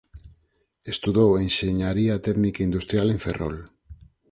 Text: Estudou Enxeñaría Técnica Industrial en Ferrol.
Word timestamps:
Estudou 0.93 1.29
Enxeñaría 1.45 2.23
Técnica 2.27 2.61
Industrial 2.69 3.07
en 3.15 3.19
Ferrol. 3.25 3.57